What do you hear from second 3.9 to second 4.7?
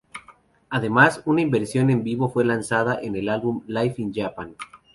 in Japan.